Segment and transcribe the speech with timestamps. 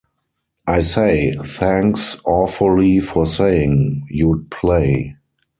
[0.65, 5.17] I say, thanks awfully for saying you'd play.